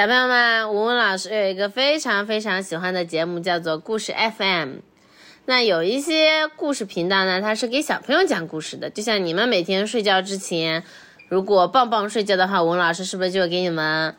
[0.00, 4.76] 小朋友们，吴文老师有一个非常非常喜欢的节目，叫做故事 FM。
[5.44, 10.84] 那有一些故事频道呢，它是给小朋友讲故事的，就像你们每天睡觉之前，
[11.28, 14.16] 如果棒棒睡觉的话，吴文老师是不是就给你们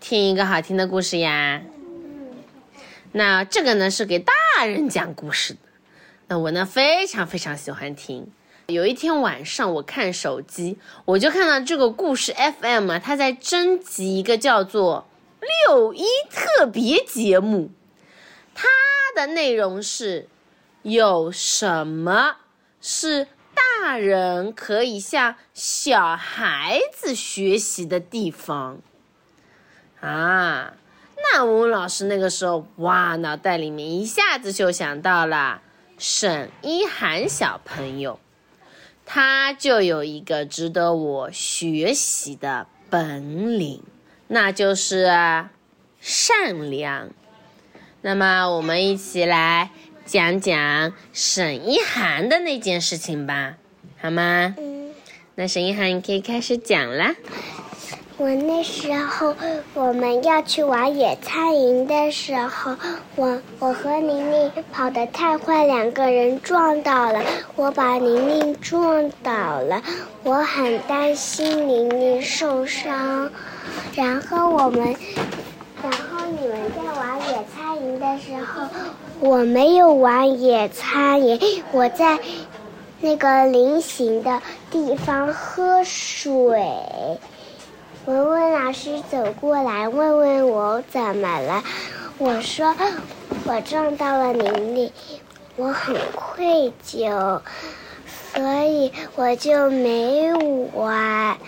[0.00, 1.62] 听一个好听的故事呀？
[3.12, 4.32] 那这个呢是给大
[4.66, 5.60] 人讲故事的，
[6.26, 8.32] 那我呢非常非常喜欢听。
[8.70, 10.76] 有一天晚上，我看手机，
[11.06, 15.06] 我就看到这个故事 FM 啊，它在征集一个叫做
[15.66, 17.70] 六一特别节目。
[18.54, 18.68] 它
[19.16, 20.28] 的内容是
[20.82, 22.36] 有什么
[22.78, 28.80] 是大人可以向小孩子学习的地方
[30.02, 30.74] 啊？
[31.16, 35.62] 那文老师那个时候，哇，脑袋里面一下子就想到了
[35.96, 38.20] 沈一涵小朋友。
[39.10, 43.82] 他就有一个值得我学习的本领，
[44.26, 45.06] 那就是
[45.98, 47.08] 善良。
[48.02, 49.70] 那么，我们一起来
[50.04, 53.56] 讲讲沈一涵的那件事情吧，
[53.98, 54.54] 好吗？
[54.58, 54.90] 嗯。
[55.36, 57.14] 那沈一涵，你可以开始讲啦。
[58.18, 59.32] 我那时候
[59.74, 62.74] 我们要去玩野餐营的时候，
[63.14, 67.22] 我我和宁宁跑得太快，两个人撞到了，
[67.54, 69.80] 我把宁宁撞倒了，
[70.24, 73.30] 我很担心宁宁受伤。
[73.94, 74.96] 然后我们，
[75.80, 78.66] 然后你们在玩野餐营的时候，
[79.20, 81.38] 我没有玩野餐营，
[81.70, 82.18] 我在
[83.00, 86.60] 那个菱形的地方喝水。
[88.68, 91.64] 老师走过来，问问我怎么了。
[92.18, 92.76] 我说
[93.46, 94.92] 我撞到了玲玲，
[95.56, 97.40] 我很愧疚，
[98.34, 100.30] 所以我就没
[100.74, 101.38] 玩。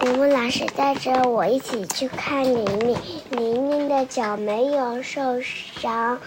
[0.00, 2.98] 我们老师带着我一起去看玲玲，
[3.30, 6.20] 玲玲的脚没有受伤，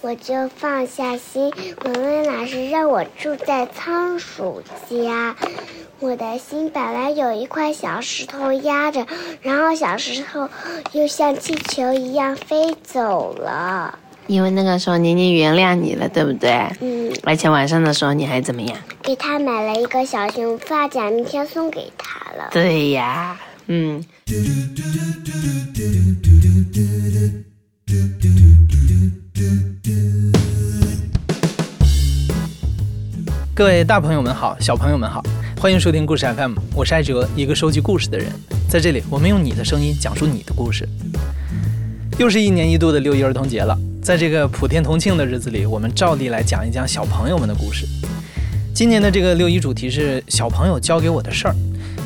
[0.00, 1.52] 我就放下心。
[1.84, 5.34] 文文老师让我住在仓鼠家。
[5.98, 9.04] 我的心本来有一块小石头压着，
[9.42, 10.48] 然后小石头
[10.92, 13.98] 又像气球一样飞走了。
[14.28, 16.50] 因为那个时候宁宁原谅你了，对不对？
[16.80, 17.12] 嗯。
[17.24, 18.76] 而且晚上的时候你还怎么样？
[19.02, 22.50] 给他买了一个小熊发夹，明天送给他了。
[22.52, 23.36] 对呀，
[23.66, 24.04] 嗯。
[33.58, 35.20] 各位大朋友们好，小朋友们好。
[35.60, 38.28] 欢迎收听故事 FM，我是艾哲，一个收集故事的人。
[38.70, 40.88] 在这里，我们用你的声音讲述你的故事。
[42.20, 47.84] 又是一年一度的六一儿童节了，在这个普天同庆的日子里，我们照例来讲一讲小朋友们的故事。
[48.72, 51.54] 今年的这个六一主题是小朋友教给我的事儿，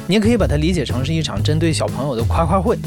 [0.09, 2.79] 你也可以把它理解成是一场针对小朋友的夸夸会。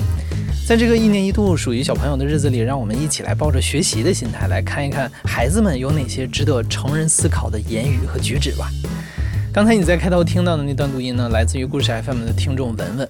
[0.67, 8.67] 在这个一年一度属于小朋友的日子里，让我们一起来抱着学习的心态来看一看孩子们有哪些值得成人思考的言语和举止吧。
[9.53, 13.07] 刚才你在开头听到的那段录音呢，来自于故事 FM 的听众文文。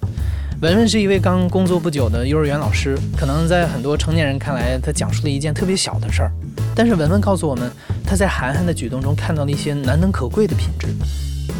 [0.60, 6.32] 文文是一位刚工作不久的幼儿园老师，可能在很多成年人看来，他讲述了一件特别小的事儿。
[6.74, 7.72] 但是文文告诉我们，
[8.04, 10.88] 他在涵涵的举动中看到了一些难能可贵的品质，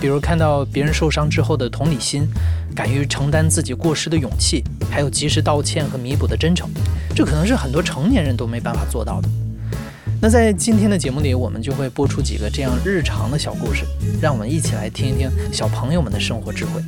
[0.00, 2.28] 比如看到别人受伤之后的同理心，
[2.74, 6.68] 敢于承担自己过失的勇气，还有及时道歉和弥补的真诚。
[7.14, 9.28] 这可能是很多成年人都没办法做到的。
[10.20, 13.84] 那在今天的节目里，我们就会播出几个这样日常的小故事，
[14.20, 16.82] 让我们一起来听一听小朋友们的生活智慧。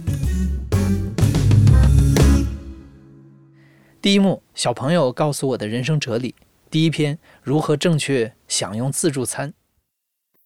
[4.02, 6.34] 第一幕，小朋友告诉我的人生哲理。
[6.70, 9.54] 第一篇，如何正确享用自助餐。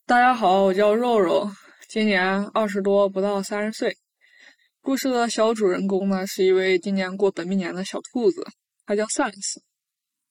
[0.07, 1.51] 大家好，我叫肉肉，
[1.93, 3.95] 今年二十多，不到三十岁。
[4.81, 8.43] 故事的小主人公呢，是一位今年过本命年的小兔子，
[8.87, 9.59] 它叫 Sans。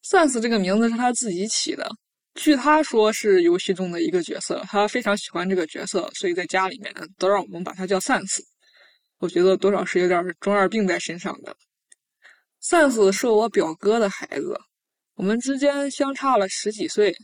[0.03, 1.88] Sans 这个名字是他自己起的。
[2.33, 8.39] 据他说，是游戏中的一个角色，他非常喜欢这个角色，所以在家里面都让我们把他叫 Sans。
[9.19, 11.55] 我觉得多少是有点中二病在身上的。
[12.63, 14.59] Sans 是我表哥的孩子，
[15.13, 17.15] 我们之间相差了十几岁，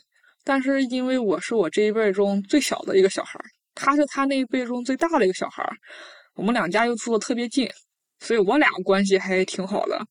[0.44, 3.40] 但是因为我是我这一辈中最小的一个小孩，
[3.80, 5.72] 他是他那一辈中最大的一个小孩儿，
[6.34, 7.70] 我们两家又住的特别近，
[8.20, 10.04] 所以我俩关系还挺好的。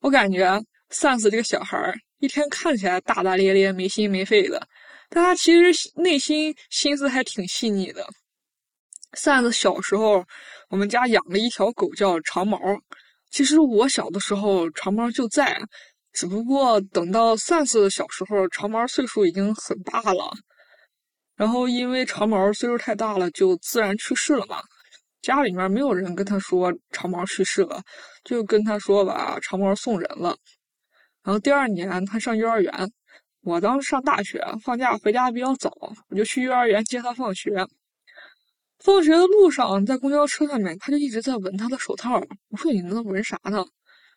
[0.00, 1.94] 我感觉 Sans 这个小孩儿。
[2.20, 4.66] 一天看起来大大咧咧、没心没肺的，
[5.08, 8.04] 但他其实内心心思还挺细腻的。
[9.12, 10.24] 扇子小时候，
[10.68, 12.58] 我们家养了一条狗叫长毛。
[13.30, 15.60] 其实我小的时候，长毛就在，
[16.12, 20.32] 只不过等到扇子小时候，长毛岁数已经很大了。
[21.38, 24.60] 然后因为长毛岁数太大了，就自然去世了嘛。
[25.22, 27.80] 家里面没有人跟他说长毛去世了，
[28.24, 30.36] 就跟他说把长毛送人了。
[31.22, 32.72] 然后第二年他上幼儿园，
[33.42, 35.70] 我当时上大学，放假回家比较早，
[36.08, 37.68] 我就去幼儿园接他放学。
[38.80, 42.20] 放学的路上，在公交车上面，他就一直在闻他的手套。
[42.48, 43.64] 我说：“你那闻啥呢？”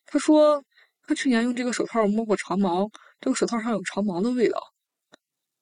[0.08, 0.64] 他说
[1.06, 2.90] ：“他去年用这个手套摸过长毛，
[3.20, 4.60] 这个手套上有长毛的味道。”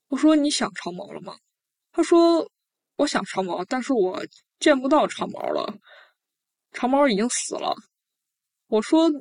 [0.08, 1.36] 我说：“你想长毛了吗？”
[2.00, 2.50] 他说
[2.96, 4.26] ：“我想长毛，但是我
[4.58, 5.78] 见不到长毛了，
[6.72, 7.76] 长毛已经死了。”
[8.68, 9.12] 我说：“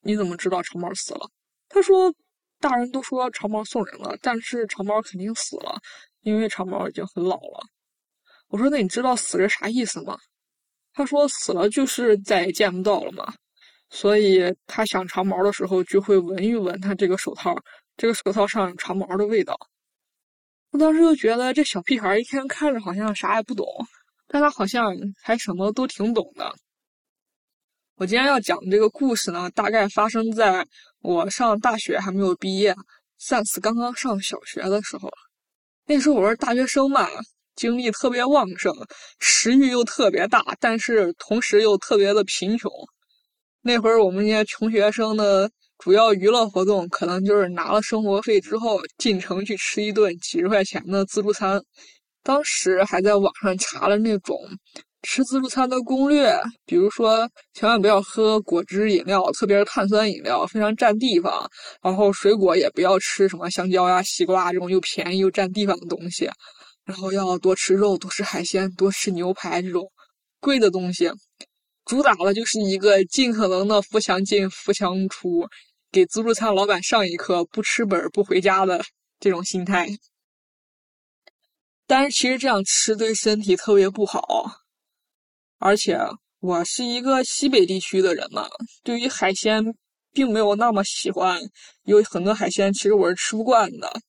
[0.00, 1.28] 你怎么知道长毛死了？”
[1.68, 2.14] 他说
[2.60, 5.80] ：“大人都说长毛送人了，但是长毛肯定死了，
[6.20, 7.66] 因为长毛已经很老了。”
[8.46, 10.16] 我说：“那你知道死是啥意思吗？”
[10.94, 13.34] 他说：“死了就是再也见不到了嘛。”
[13.90, 17.56] 所以他想长毛的时候，就会闻一闻他这个手套，
[17.96, 19.58] 这个手套上有长毛的味道。
[20.74, 23.64] 我当时就觉得这小屁孩一天看着好像啥也不懂，
[24.26, 24.92] 但他好像
[25.22, 26.52] 还什么都挺懂的。
[27.94, 30.66] 我今天要讲的这个故事呢，大概发生在
[31.00, 32.74] 我上大学还没有毕业，
[33.18, 35.08] 三四刚刚上小学的时候。
[35.86, 37.08] 那时候我是大学生嘛。
[37.54, 38.74] 精力特别旺盛，
[39.20, 42.68] 食欲又特别大，但是同时又特别的贫穷。
[43.60, 45.48] 那会儿我们这些穷学生的
[45.78, 51.60] 主要娱乐活动，可能就是拿了生活费之后进城去吃一顿几十块钱的自助餐。
[52.22, 54.38] 当时还在网上查了那种
[55.02, 56.34] 吃自助餐的攻略，
[56.64, 61.46] 比如说千万不要喝果汁饮料，特别是碳酸饮料，非常占地方。
[61.82, 66.30] 然后水果也不要吃什么香蕉呀、西瓜这种又便宜又占地方的东西。
[66.86, 69.90] 然后要多吃肉，多吃海鲜，多吃牛排这种
[70.40, 71.10] 贵的东西，
[71.84, 75.46] 主打的就是一个尽可能的扶墙进、扶墙出，
[75.92, 78.84] 给自助餐老板上一课不吃本不回家的
[79.20, 79.88] 这种心态。
[81.86, 84.50] 但是其实这样吃对身体特别不好，
[85.58, 85.98] 而且
[86.40, 88.48] 我是一个西北地区的人嘛，
[88.82, 89.62] 对于海鲜
[90.12, 91.40] 并没有那么喜欢，
[91.84, 94.00] 有很多海鲜其实我是吃不惯的，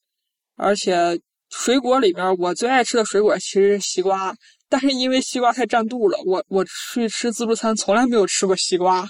[0.56, 1.20] 而且。
[1.52, 4.36] 水果里面，我最爱吃的水果其实是西瓜，
[4.70, 9.08] 但是因为西瓜太占肚了，我我去吃自助餐从来没有吃过西瓜。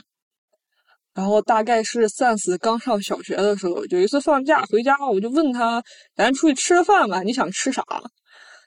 [1.14, 5.84] 然后大概是 Sans 刚上小学的时候，有一次放假回家，我就问他
[6.16, 7.84] ：“咱出去吃个饭吧，你想吃啥？”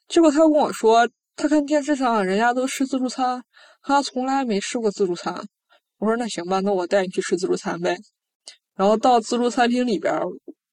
[0.08, 3.43] 结果他跟我说：“他看电视上人家都吃自助餐，
[3.82, 5.46] 他从来没吃过自助餐。”
[5.99, 7.99] 我说：“那行吧，那我带你去吃自助餐呗。”
[8.76, 10.14] 然后到自助餐厅里边，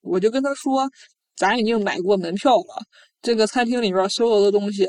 [0.02, 0.90] 我就跟他说。
[1.38, 2.86] 咱已经买过门票了，
[3.22, 4.88] 这个餐厅里边所有的东西，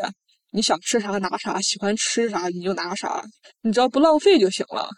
[0.57, 3.23] 你想吃啥拿啥，喜欢吃啥你就拿啥，
[3.61, 4.89] 你只要不浪费就行了。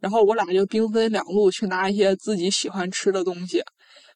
[0.00, 3.62] 然后我俩就兵分两路去拿一些自己喜欢吃的东西。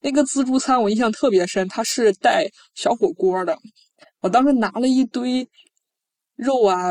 [0.01, 2.45] 那个自助餐我印象特别深，它是带
[2.75, 3.57] 小火锅的。
[4.21, 5.49] 我当时拿了一堆
[6.35, 6.89] 肉啊、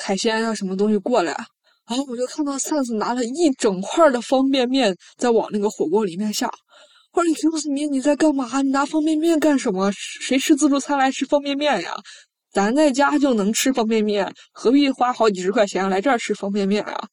[0.00, 1.36] 海鲜啊什么东西过来，
[1.86, 6.50] 然后我就看到 Sans 拿了一整块的方便面在往那个火锅里面下。
[7.12, 8.62] 我说你告诉你你在干嘛？
[8.62, 9.92] 你拿方便面干什么？
[9.92, 11.94] 谁吃自助餐来吃方便面呀？
[12.52, 17.08] 咱在家就能吃方便面，何必花好几十块钱来这儿吃方便面呀？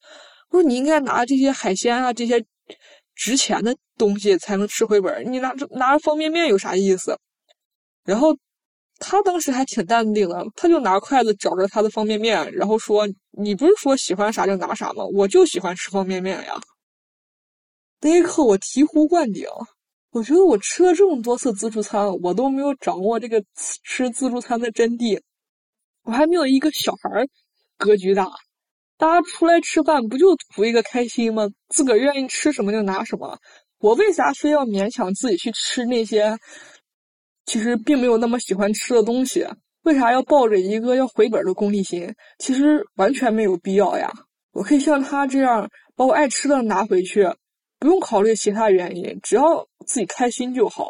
[0.49, 2.45] 我说你应该拿这些海鲜啊，这些
[3.15, 5.31] 值钱的东西才能吃回本。
[5.31, 7.17] 你拿着拿着方便面有啥意思？
[8.03, 8.35] 然后
[8.97, 15.05] 他当时还挺淡定的，他就拿筷子找着他的方便面，然后说：“你不是说喜欢啥就拿啥吗？
[15.13, 16.59] 我就喜欢吃方便面呀。”
[18.01, 19.45] 那一刻我醍醐灌顶。
[20.11, 23.43] 我觉得我吃了这么多次自助餐，我都没有掌握这个
[23.83, 25.21] 吃自助餐的真谛。
[26.03, 27.27] 我还没有一个小孩儿
[27.77, 28.29] 格局大。
[28.97, 31.47] 大家出来吃饭不就图一个开心吗？
[31.69, 33.39] 自个儿愿意吃什么就拿什么。
[33.79, 36.37] 我为啥非要勉强自己去吃那些
[37.45, 39.47] 其实并没有那么喜欢吃的东西？
[39.83, 42.13] 为啥要抱着一个要回本的功利心？
[42.37, 44.11] 其实完全没有必要呀。
[44.51, 47.29] 我可以像他这样把我爱吃的拿回去。
[47.81, 50.89] 不用考虑其他原因，只要自己开心就好。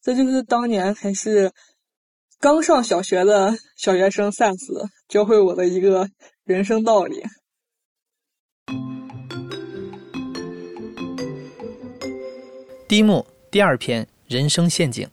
[0.00, 1.52] 这就是当年还是
[2.38, 4.56] 刚上小学的 小学生 Sans
[5.08, 6.08] 教会我的一个
[6.44, 7.22] 人生道理。
[12.86, 15.08] 第一幕第二篇人生陷阱。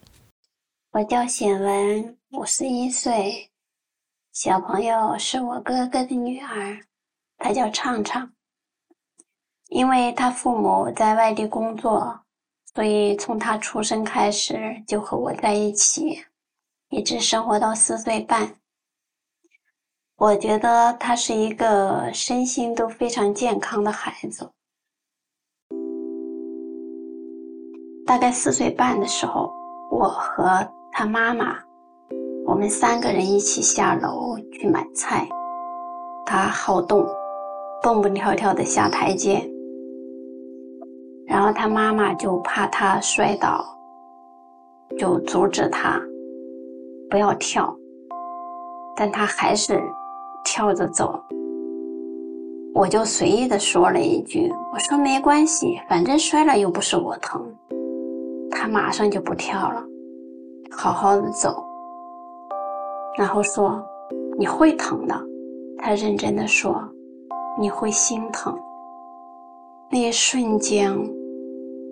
[0.91, 3.49] 我叫显文，五十一岁，
[4.33, 6.85] 小朋友是我哥哥的女儿，
[7.37, 8.31] 她叫畅畅。
[9.69, 12.25] 因为她父母在外地工作，
[12.75, 16.23] 所以从她出生开始就和我在一起，
[16.93, 18.47] 一直生活到四岁半。
[20.15, 24.47] 我觉得他是一个身心都非常健康的孩子。
[28.05, 29.51] 大概四岁半的时候，
[29.89, 30.45] 我和
[30.91, 31.57] 他妈妈，
[32.45, 35.27] 我们三个人一起下楼去买菜。
[36.27, 37.03] 他好动，
[37.81, 39.43] 蹦蹦跳跳的下台阶。
[41.25, 43.65] 然后他妈妈就怕他摔倒，
[44.99, 45.99] 就阻止他
[47.13, 47.71] 不要跳，
[48.95, 49.79] 但他还是
[50.43, 51.23] 跳着走。
[52.73, 57.39] 我就随意的说了一句：“我说没关系，反正摔了又不是我疼。”
[58.49, 59.83] 他马上就不跳了，
[60.71, 61.63] 好好的走。
[63.15, 63.79] 然后说
[64.35, 65.15] ：“你会疼的。”
[65.77, 66.83] 他认真的说
[67.61, 68.57] ：“你会心疼。”
[69.87, 70.91] 那一瞬间，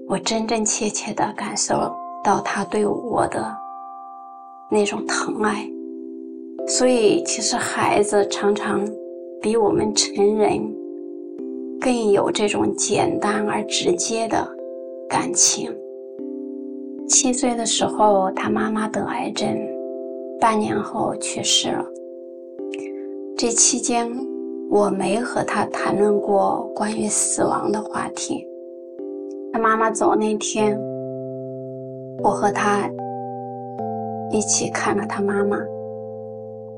[0.08, 3.56] 我真真切切的感受到他对我的
[4.72, 5.70] 那种疼爱。
[6.68, 8.88] 所以，其实孩子常常。
[9.44, 10.62] 比我们成人
[11.80, 14.38] 更有这种简单而直接的
[15.10, 15.68] 感情。
[17.10, 19.52] 七岁的时候，他妈妈得癌症，
[20.40, 21.84] 半年后去世了。
[23.36, 24.08] 这期间，
[24.70, 28.46] 我没和他谈论过关于死亡的话题。
[29.52, 30.80] 他妈妈走那天，
[32.22, 32.88] 我和他
[34.32, 35.58] 一起看了他妈妈，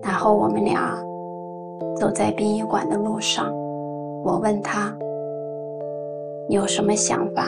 [0.01, 0.97] 然后我们俩。
[1.95, 3.53] 走在殡仪馆的路上，
[4.23, 4.93] 我问他
[6.49, 7.45] ：“有什么想法？”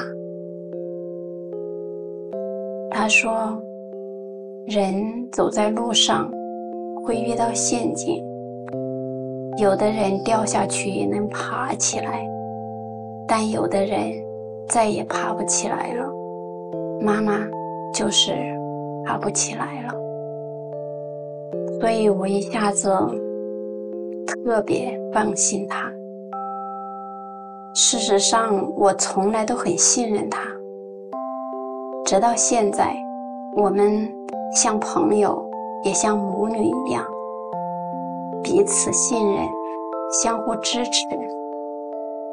[2.91, 3.59] 他说
[4.67, 4.93] ：“人
[5.31, 6.31] 走在路上
[7.03, 8.24] 会遇到陷阱，
[9.57, 12.25] 有的人掉下去也能爬起来，
[13.27, 14.12] 但有的人
[14.69, 16.05] 再也爬不起来了。
[17.01, 17.39] 妈妈
[17.93, 18.31] 就是
[19.05, 19.93] 爬不起来了，
[21.79, 22.91] 所以我一下子。”
[24.43, 25.91] 特别放心他。
[27.75, 30.41] 事实上，我从来都很信任他。
[32.05, 32.95] 直到现在，
[33.55, 34.07] 我们
[34.55, 35.43] 像朋友，
[35.83, 37.05] 也像母女一样，
[38.43, 39.47] 彼此信任，
[40.24, 40.91] 相互支持。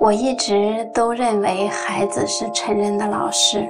[0.01, 3.67] 我一直都认为孩子是成人的老师，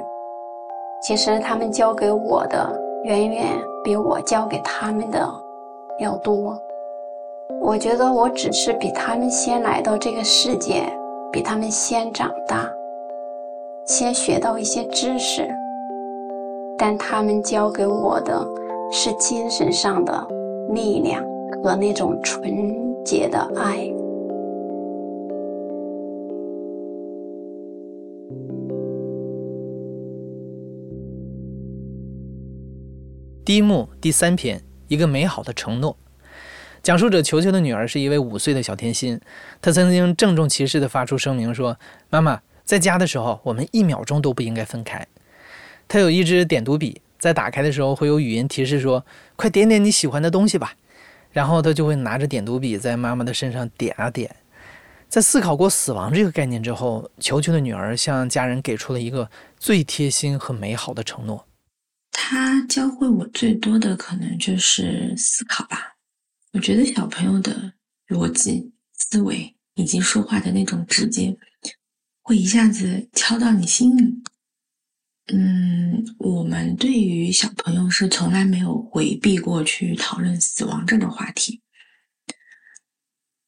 [1.02, 3.46] 其实他们教给我的远远
[3.82, 5.28] 比我教给他们的
[5.98, 6.56] 要多。
[7.60, 10.84] 我觉得我只是比他们先来到这个世界，
[11.32, 12.68] 比他们先长大，
[13.86, 15.48] 先学到一些知识，
[16.78, 18.44] 但他们教给我的
[18.90, 20.26] 是精神上的
[20.70, 21.22] 力量
[21.62, 24.01] 和那种纯洁的爱。
[33.44, 35.96] 第一幕第三篇，一个美好的承诺。
[36.80, 39.20] 讲述者球球的女儿是一位五岁的小甜心，
[39.60, 41.76] 她曾经郑重其事地发出声明说
[42.08, 45.04] ：“妈妈在家的时候，我们一秒钟都不应该分开。”
[45.88, 50.74] 她有一支点读笔，在打开的时候会有语音提示说：“快点点你喜欢的东西吧。”
[51.32, 54.36] 然后她就会拿着点读笔在妈妈的身上点啊点。
[55.08, 61.44] 在思考过死亡这个概念之后，球球的女儿向家人给出了一个最贴心和美好的承诺。
[62.12, 65.96] 他教会我最多的可能就是思考吧。
[66.52, 67.72] 我觉得小朋友的
[68.06, 71.36] 逻辑思维以及说话的那种直接，
[72.20, 74.22] 会一下子敲到你心里。
[75.32, 81.62] 嗯，我们对于小朋友是从来没有回避过去讨论死亡这个话题。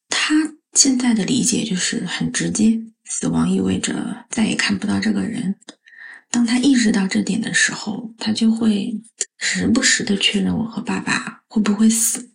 [0.09, 5.59] 他现在的理解就是很直接，死亡意味着再也看不到这个人。
[6.34, 9.00] 当他意识到这点的时候，他就会
[9.38, 12.32] 时不时的确认我和爸爸会不会死。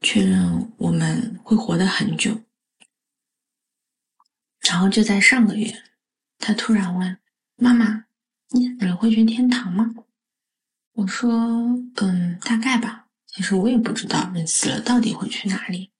[0.00, 2.42] 确认我们会活得很久，
[4.68, 5.72] 然后就在上个月，
[6.40, 7.16] 他突然问
[7.54, 8.06] 妈妈
[8.50, 9.94] ：“你会去天堂吗？”
[10.94, 11.30] 我说
[12.02, 13.06] ：“嗯，大概吧。
[13.28, 15.92] 其实我也不知道人死了到底会去哪里。”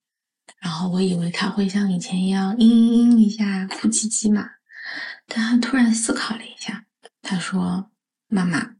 [0.58, 4.44] 然后我以为他会像以前一样嘤嘤嘤一下哭唧唧嘛，
[5.26, 6.86] 但他突然思考了一下，
[7.22, 7.90] 他说
[8.28, 8.76] ：“妈妈，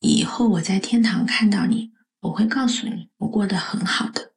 [0.00, 4.32] 以后我在天堂看到你，我会告诉你我过得很好的。”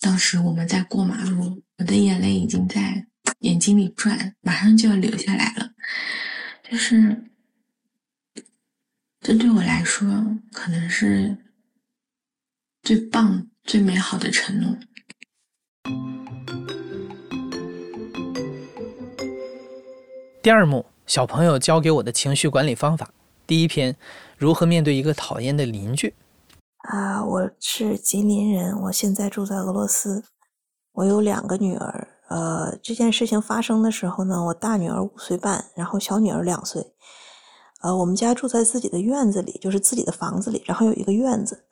[0.00, 3.06] 当时我们在过马路，我的眼泪已经在
[3.40, 5.72] 眼睛里转，马上就要流下来了。
[6.70, 7.30] 就是，
[9.20, 11.38] 这对我来说可能是
[12.82, 14.78] 最棒、最美好的承诺。
[20.44, 23.08] 第二幕，小朋友教给我的情绪管理方法。
[23.46, 23.96] 第一篇，
[24.36, 26.12] 如何面对一个讨厌的邻居。
[26.86, 30.22] 啊，我是吉林人，我现在住在俄罗斯。
[30.92, 36.92] 我有两个女儿，呃，这件事情发生的时候呢，我大女儿五岁半，然后小女儿两岁。
[37.80, 41.64] 呃，我们家住在自己的院子里，就是自己的房子里，然后有一个院子，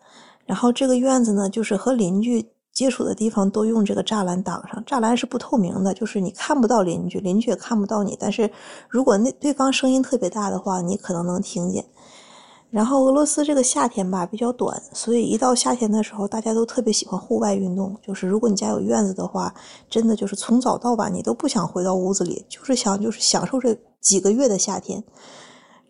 [0.46, 4.82] 然后这个院子呢，就是和邻居接触的地方都用这个栅栏挡上。
[4.84, 8.16] 栅栏是不透明的，就是你看不到邻居，邻居也看不到你。
[8.18, 8.50] 但是
[8.88, 11.84] 如果那对方声音特别大的话，你可能能听见。
[12.70, 17.94] 然后俄罗斯这个夏天吧比较短，所以一到夏天的时候，大家都特别喜欢户外运动。
[18.00, 19.54] 就是如果你家有院子的话，
[19.90, 25.04] 真的就是从早到晚你都不想回到屋子里，就是想就是享受这几个月的夏天。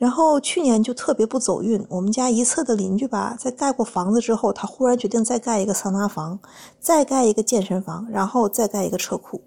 [0.03, 6.37] 然后去年就特别不走运，我们家一侧的邻居吧，在盖过房子之后，他忽然决定再盖一个桑拿房，
[6.81, 9.41] 再盖一个健身房，然后再盖一个车库。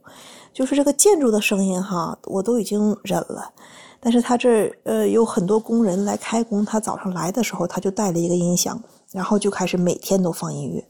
[0.53, 3.51] 就是这个建筑的声音哈，我都已经忍了。
[3.99, 8.81] 但是他这呃有很多工人来开工，他早上来的时候他就带了一个音响，
[9.11, 10.81] 然后就开始每天都放音乐。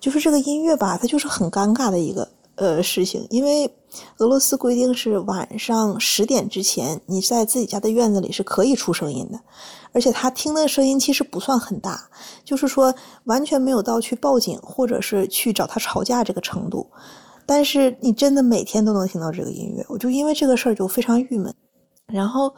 [0.00, 3.72] 就是这个音乐吧，它就是很尴尬的一个呃事情，因为。
[4.18, 9.40] 俄罗斯规定是晚上十点之前，你在自己家的院子里是可以出声音的，
[9.92, 12.08] 而且他听的声音其实不算很大，
[12.44, 16.90] 就是说完全没有到去报警或者是去找他吵架这个程度。
[17.46, 21.54] 但是你真的每天都能听到这个音乐，我就因为这个事儿就非常郁闷。
[22.10, 22.50] 然后，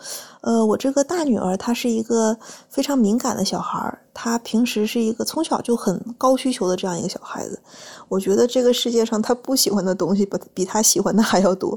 [0.42, 2.36] 呃，我这个大女儿她是一个
[2.68, 7.60] 非常敏感的小孩儿，她平时是一个从小就很高需求的这样一个小孩子。
[8.08, 11.76] 我觉得这个世界上她不喜欢的东西比比她喜欢的还要多，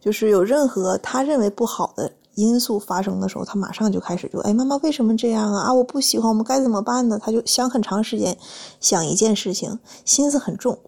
[0.00, 5.64] 就是有任何她认为不好的因素发生的时候，她马上就开始就哎，妈妈为什么这样啊？
[5.64, 7.18] 啊，我不喜欢，我们该怎么办呢？
[7.22, 8.34] 她就想很长时间，
[8.80, 10.78] 想一件事情，心思很重。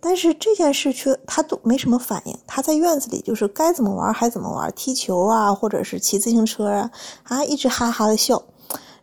[0.00, 6.90] 但是这件事却他都没什么反应，他在院子里就是该怎么玩还怎么玩，踢球啊，或者是骑自行车啊，
[7.24, 8.42] 啊，一直哈哈的笑，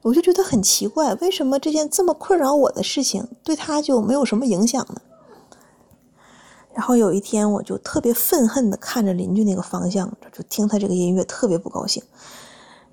[0.02, 5.02] 我就觉得很奇怪，为什么这件这么困扰我的事情对他就没有什么影响呢？
[6.74, 12.02] 然后有一天，我就特别愤恨的看着邻居那个方向，就听他这个音乐，特别不高兴。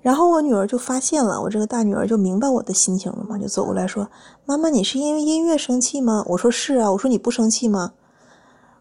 [0.01, 4.09] 然后我女儿就发现了，我这个大女儿就明白我的心情了嘛，就走过来说
[4.45, 7.93] ：“妈妈，你是因为音乐生气吗？”我说：“是啊。”我说：“你不生气吗？”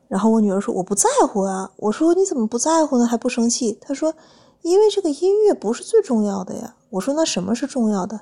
[0.09, 3.07] 然后我女儿说：“我不在乎啊。”我说：“你怎么不在乎呢？
[3.07, 4.15] 还不生气？”她说
[4.63, 8.21] ：“因为这个音乐不是最重要的呀。”我说：“那什么是重要的？”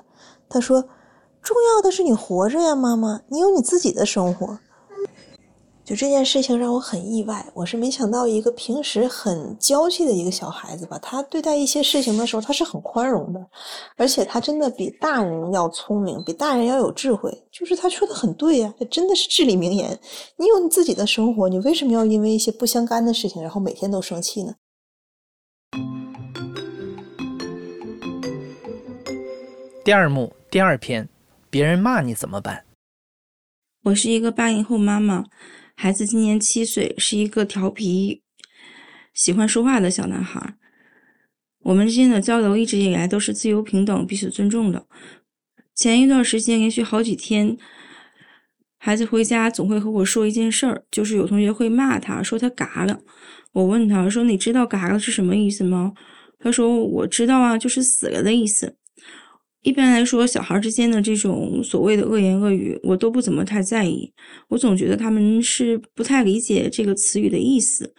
[0.49, 0.83] 她说
[1.41, 4.59] ：“重要的是你活着呀，妈妈，你有你自己的生活。”
[5.89, 13.43] 就这件事情让我很意外，我是没想到一个平时很娇气的一个小孩子吧，他对待一些事情的时候他是很宽容的，
[13.97, 17.35] 而且他真的比大人要聪明，比大人要有智慧。
[17.51, 19.99] 就是他说的很对呀，这真的是至理名言。
[20.35, 24.53] 你有你自己的生活，你为什么要因为一些不相干的事情，然后每天都生气呢？
[29.83, 31.09] 第二幕第二篇，
[31.49, 32.63] 别人骂你怎么办？
[33.85, 35.25] 我是一个八零后妈妈。
[35.81, 38.21] 孩子今年七岁，是一个调皮、
[39.13, 40.55] 喜欢说话的小男孩。
[41.59, 44.87] 我们之间的交流一直以来都是自由、平等、彼此尊重的。
[45.73, 47.57] 前一段时间，连续好几天，
[48.77, 52.99] 孩子回家总会和我说一件事儿，就是有同学会骂他，说他嘎了。
[53.53, 55.93] 我问他说：“你知道嘎了是什么意思吗？”
[56.39, 58.75] 他说：“我知道啊，就是死了的意思。”
[59.61, 64.13] 一般来说，小孩之间的这种所谓的恶言恶语，我都不怎么太在意。
[64.47, 67.93] 我总觉得他们是不太理解这个词语的意思，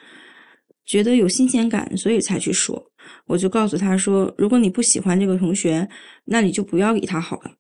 [0.87, 2.91] 觉得有新鲜感，所以才去说。
[3.27, 5.87] 我就告诉他说：“如果你不喜欢这个同学，
[6.25, 7.53] 那你就不要理他好了。”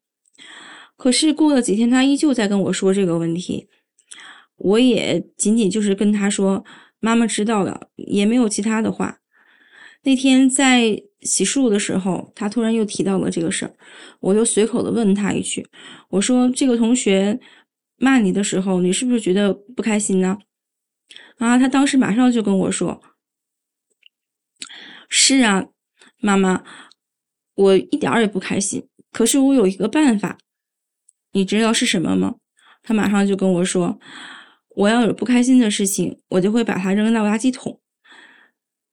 [0.96, 3.68] 可是过了几天，他依旧在跟我说这个问题。
[4.56, 6.64] 我也仅仅就是跟他说
[7.00, 9.18] ：“妈妈知道了，也没有其他的话。”
[10.04, 11.02] 那天在。
[11.22, 13.74] 洗漱的时候，他突然又提到了这个事儿，
[14.20, 15.66] 我就随口的问他一句
[16.10, 17.38] ：“我说这个同学
[17.96, 20.38] 骂你的时候，你是不是觉得不开心呢？”
[21.38, 23.02] 啊，他当时马上就跟我说
[25.08, 25.66] ：“是啊，
[26.20, 26.64] 妈妈，
[27.54, 28.88] 我一点儿也不开心。
[29.12, 30.38] 可是我有一个办法，
[31.32, 32.36] 你知道是什么吗？”
[32.82, 33.98] 他马上就跟我说
[34.76, 37.80] ：“我要有不开心的事情，我就会把它扔到垃圾桶。”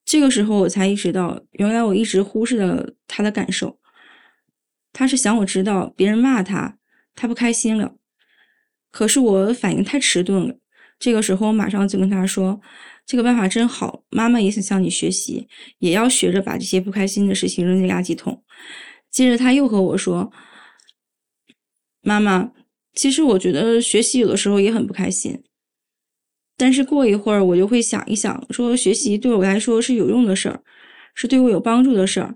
[0.08, 3.78] 这个时候我才意识到，原来我一直忽视了他的感受。
[4.94, 6.78] 他是想我知道别人骂他，
[7.14, 7.98] 他不开心了。
[8.90, 10.56] 可是我反应太迟钝了。
[10.98, 12.62] 这个时候我马上就跟他说
[13.06, 18.46] ：“这个办法真好，妈妈也想向你学习，也要学着把这些不开心的事情扔进垃圾桶。”
[19.12, 20.32] 接着他又和我说
[22.00, 22.54] ：“妈妈，
[22.94, 25.44] 其实我觉得学习有的时候也很不开心。”
[26.58, 30.64] 但是过一会儿，我就会想一想，说学习对我来说是有用的事儿，
[31.14, 32.36] 是对我有帮助的事儿，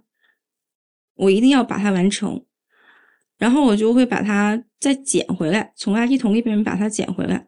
[1.15, 2.45] 我一定要把它完成。
[3.39, 7.47] 然后我就会把它再捡回来，从垃圾桶里边把它捡回来，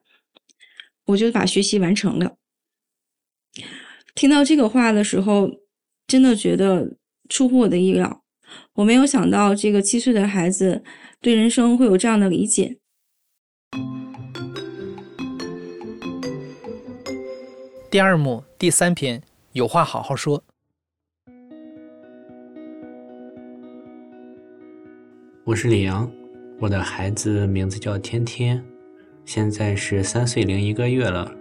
[1.06, 2.38] 我就把学习完成了。
[4.16, 5.52] 听到这个话的时候，
[6.08, 6.98] 真的觉得
[7.30, 8.24] 出乎我的意料，
[8.74, 10.84] 我没有想到这个七岁的孩子
[11.22, 12.80] 对人生会有这样的理解。
[17.94, 20.44] 第二幕第三篇，有话好好说。
[25.44, 26.12] 我是李阳，
[26.60, 28.66] 我的孩子名字叫天天，
[29.26, 31.32] 现在是三岁零一个月了。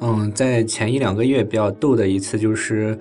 [0.00, 2.96] 嗯，在前一两个月比较逗的一次就是，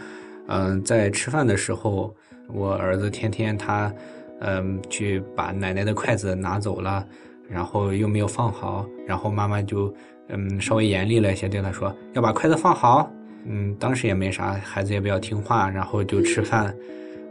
[0.47, 2.11] 嗯，在吃饭的时候，
[2.47, 3.93] 我儿子天天他，
[4.39, 7.07] 嗯，去把奶奶的筷子拿走了，
[7.47, 9.93] 然后又没有放好，然后妈妈就，
[10.29, 13.11] 嗯，稍微严厉了一些，对他说要把筷子放好。
[13.45, 16.73] 嗯，当时也没啥，孩子也比较听话，然后就吃饭。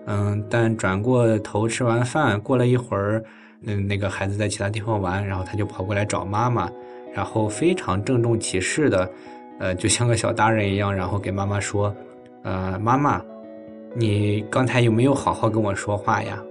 [0.06, 3.22] 嗯，但转过头吃完饭，过了一会儿，
[3.64, 6.70] 嗯，那个孩子在其他地方玩，然后他就跑过来找妈妈，
[7.14, 9.10] 然后非常郑重其事的，
[9.58, 11.94] 呃，就像个小大人一样，然后给妈妈说，
[12.42, 13.22] 呃，妈妈，
[13.94, 16.42] 你刚才有没有好好跟我说话呀？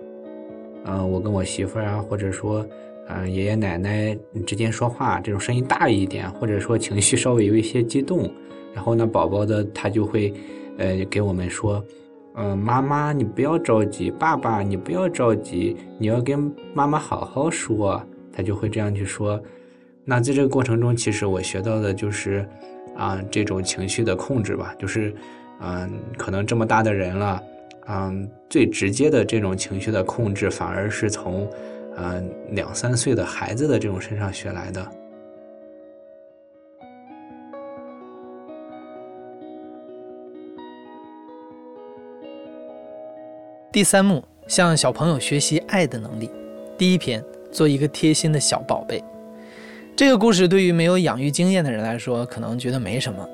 [0.86, 2.64] 嗯，我跟我媳妇儿啊，或者说，
[3.10, 8.32] 嗯，爷爷奶奶之间说话，这种声音大一点，或者说情绪稍微有一些激动，
[8.74, 10.34] 然后呢，宝宝的他就会，
[10.78, 11.84] 呃，给我们说。
[12.40, 18.00] 嗯，妈妈，你不要着急；爸爸，你不要着急，你要跟妈妈好好说。
[18.32, 19.42] 他就会这样去说。
[20.06, 22.48] 那在这个过程中，其实我学到的就是，
[22.96, 24.76] 啊，这种情绪的控制吧。
[24.78, 25.12] 就是，
[25.60, 27.44] 嗯，可能这么大的人了，
[27.88, 31.50] 嗯，最直接的这种情绪的控制，反而是从，
[31.98, 34.88] 嗯，两三岁的孩子的这种身上学来的。
[43.72, 46.32] 第三幕，向小朋友学习爱的能力。
[46.78, 49.04] 第一篇，做一个贴心的小宝贝。
[49.96, 53.28] 这个故事对于没有养育经验的人来说，可能觉得没什么。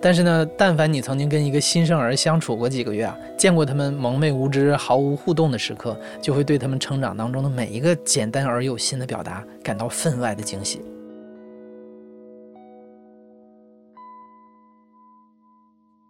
[0.00, 10.80] 但是呢，但凡你曾经跟一个新生儿相处过几个月啊，见过他们蒙昧无知、毫无互动的时刻，就会对他们成长当中的每一个简单而有心的表达感到分外的惊喜。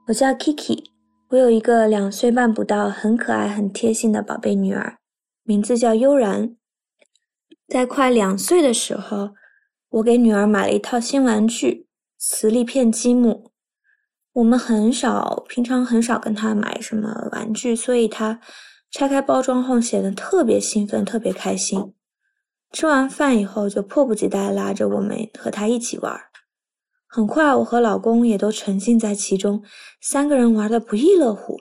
[0.07, 0.85] 我叫 Kiki。
[1.31, 4.97] 我有一个两岁半不到、很可爱、很贴心的宝贝女儿，
[5.45, 6.57] 名字叫悠然。
[7.69, 9.31] 在快两岁的时候，
[9.91, 13.48] 我给女儿买了一套新玩具——磁力片积木。
[14.39, 18.41] 我们很少，平常很少跟她买什么玩具，所以她
[18.89, 21.93] 拆开包装后显得特别兴奋、特别开心。
[22.71, 26.21] 吃完饭以后，就迫不及待拉着我们和她一起玩。
[27.09, 29.65] 很快，我和老公也都沉浸在其中，
[30.01, 31.57] 三个人玩得不亦乐乎。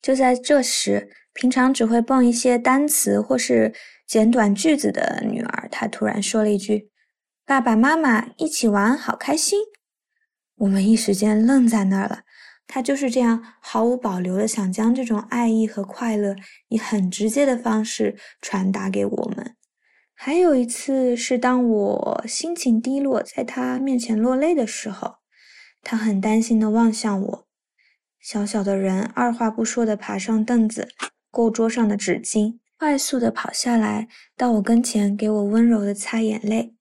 [0.00, 3.74] 就在这时，平常只会蹦一些单词或是
[4.08, 6.90] 简短句子的女儿，她突然说了一句
[7.44, 9.60] ：“爸爸妈妈一起玩，好开心。”
[10.56, 12.20] 我们一时间愣在那儿了。
[12.68, 16.34] 他就是这样毫无保留的想将这种爱意和快乐
[16.68, 19.54] 以很直接的方式传达给我们。
[20.14, 25.16] 还有一次是当我心情低落，在他面前落泪的时候，
[25.82, 27.46] 他很担心的望向我，
[28.18, 30.88] 小小的人二话不说的爬上凳子，
[31.30, 36.75] 够桌上的纸巾，快速的跑下来到我跟前，给我温柔的擦眼泪。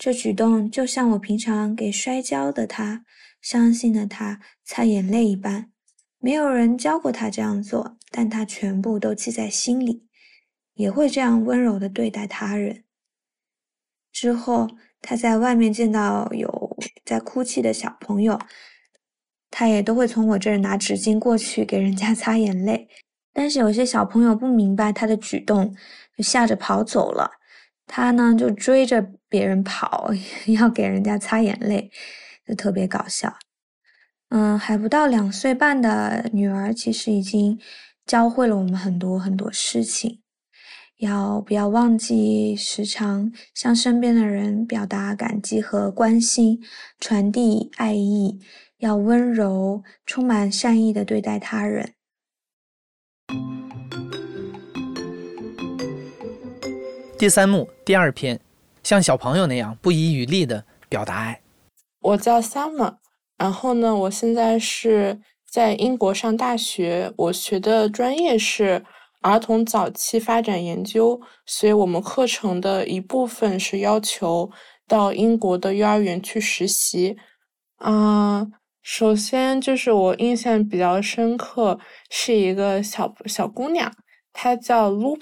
[0.00, 3.04] 这举动就像我平常给摔跤的他、
[3.42, 5.70] 伤心的他擦眼泪一般，
[6.18, 10.06] 没有人教过他这样做，但他全部都记在心里。
[10.72, 12.84] 也会这样温柔的对待他人。
[14.10, 14.70] 之后，
[15.02, 18.40] 他在外面见到有在哭泣的小朋友，
[19.50, 22.88] 他也都会从我这儿拿纸巾过去给人家 擦眼泪。
[23.34, 25.76] 但是有些小朋友不明白他的举动，
[26.16, 27.32] 就吓着跑走了。
[27.92, 30.12] 他呢就追着别人跑，
[30.46, 31.90] 要给人家擦眼泪，
[32.46, 33.36] 就特别搞笑。
[34.28, 37.58] 嗯，还不到两岁半的女儿，其实已经
[38.06, 40.20] 教会了我们很多很多事情。
[40.98, 46.60] 要不要忘记时常向身边的人表达感激和关心，
[47.00, 48.38] 传递爱意？
[48.78, 51.94] 要温柔、充满善意的对待他人。
[57.20, 58.40] 第三幕第二篇，
[58.82, 61.42] 像小朋友那样不遗余力的表达爱。
[62.00, 62.94] 我叫 Summer，
[63.36, 68.82] 然后呢，我现在是在英国上大学，我学的专业是。
[69.20, 74.50] 儿童早期发展研究，所以我们课程的一部分是要求
[74.88, 77.18] 到英国的幼儿园去实习。
[77.76, 78.46] 啊，
[78.80, 81.78] 首先就是我印象比较深刻，
[82.08, 83.92] 是一个小小姑娘，
[84.32, 85.14] 她叫卢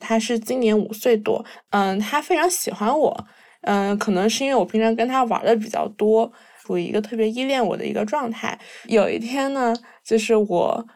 [0.00, 1.44] 他，是今年五岁多。
[1.70, 3.26] 嗯，他非常喜欢我。
[3.62, 6.32] 嗯，可能是因为我平常跟他玩的比较多，
[6.62, 8.58] 处于一个特别依恋我的一个状态。
[8.86, 9.72] 有一天呢，
[10.04, 10.86] 就是我。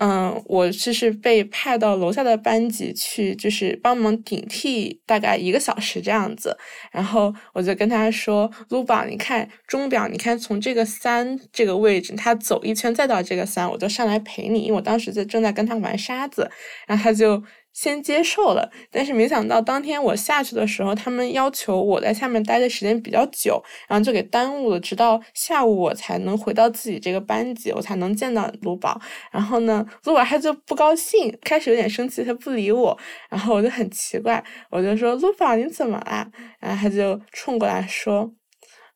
[0.00, 6.56] 嗯，我就是被派到楼下的班级去，就是帮忙顶替大概一个小时这样子。
[6.92, 14.60] 然后我就跟他说：“卢宝，你看钟表，你看从这个三这个位置，他走一圈再到这个三，我就上来陪你。
[14.60, 16.48] 因为我当时在正在跟他玩沙子，
[16.86, 17.42] 然后他就。”
[17.80, 29.00] 先接受了，但是没想到当天我下去的时候，他们要求我在下面待的时间比较久，然后就给耽误了，直到下午我才能回到自己这个班级，我才能见到卢宝。
[29.30, 32.98] 然后呢，卢宝他就不高兴，开始有点生气，他不理我。
[33.30, 36.28] 然后我就很奇怪，我就说卢宝你怎么啦？
[36.58, 38.28] 然后他就冲过来说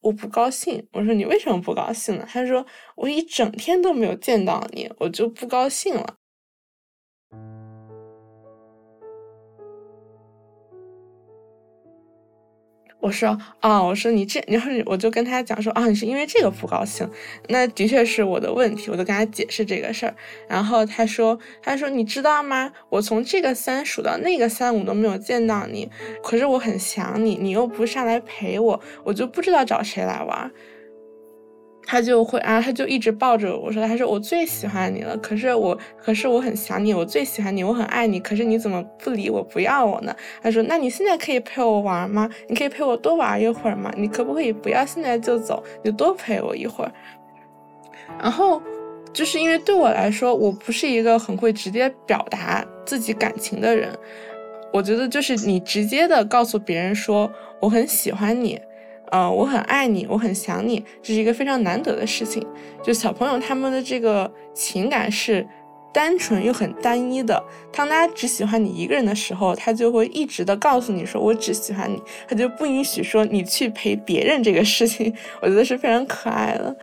[0.01, 0.85] 我不高兴。
[0.93, 2.27] 我说你为什么不高兴呢？
[2.29, 2.67] 他说
[2.97, 6.17] 我一整天都没有见到你，我就不高兴了。
[13.03, 17.07] 我说啊，我说你这，然后我就跟他讲说啊，你是因为这个不高兴，
[17.49, 20.15] 那的确是我的问题，我就跟他解释这个事儿。
[20.49, 22.73] 然后他说，他说你知道吗？
[22.89, 25.91] 我从这个三数到那个三，我都没有见到你，
[26.23, 30.49] 可是我很想你，你又不上来陪我，我就不知道找谁来玩。
[31.85, 40.15] 他就会啊，他就一直抱着我说，他说我最喜欢你了，可是我，可是我很想你，我最喜欢你，我很爱你，可是你怎么不理我，不要我呢？
[40.43, 42.31] 他说，那你现在可以陪我玩吗？
[42.49, 43.93] 你可以陪我多玩一会儿吗？
[43.97, 46.93] 你可不可以不要现在就走，你多陪我一会儿？
[48.21, 48.63] 然后，
[49.13, 53.91] 就是因为对我来说，我不是一个很会直接表达自己感情的人，
[54.73, 58.61] 我觉得就是你直接的告诉别人说我很喜欢你。
[59.13, 62.43] 呃，我很爱你，我很想你，这是一个非常难得的事情。
[62.83, 65.47] 就小朋友他们的这个情感是
[65.93, 67.45] 单纯又很单一的。
[67.71, 75.15] 当他只喜欢你一个人的时候，他就会一直的告诉你说我只喜欢你，他就不允许说你去陪别人这个事情。
[75.43, 76.75] 我觉得是非常可爱的。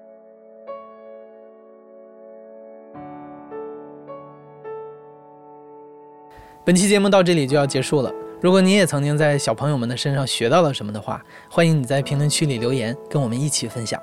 [6.64, 8.14] 本期节目到这里就要结束了。
[8.42, 14.02] 如果你也曾经在小朋友们的身上学到了什么的话，欢迎你在评论区里留言，跟我们一起分享。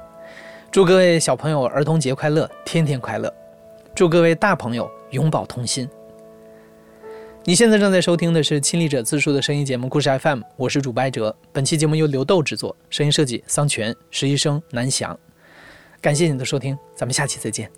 [0.70, 3.33] 祝各位小朋友儿童节快乐，天天快乐！
[3.94, 5.88] 祝各位大朋友永葆童心。
[7.44, 11.35] 你现在正在收听的是亲历者自述的声音节目《故事 FM》，我是主播艾哲。
[11.51, 15.18] 本期节目由刘豆制作，声音设计桑泉，实习生南翔。
[16.03, 17.70] 感谢你的收听，咱们下期再见。